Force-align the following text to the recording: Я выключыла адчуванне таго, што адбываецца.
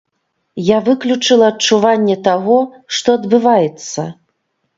Я 0.69 0.77
выключыла 0.87 1.45
адчуванне 1.53 2.15
таго, 2.29 2.57
што 2.97 3.09
адбываецца. 3.19 4.09